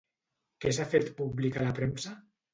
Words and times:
Què 0.65 0.71
s'ha 0.77 0.87
fet 0.95 1.13
públic 1.21 1.61
a 1.61 1.69
la 1.69 1.77
premsa? 1.83 2.17